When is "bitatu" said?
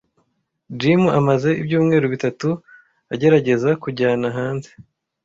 2.13-2.49